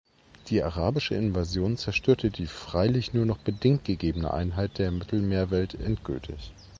[0.47, 6.53] Die arabische Invasion zerstörte die freilich nur noch bedingt gegebene Einheit der Mittelmeerwelt endgültig.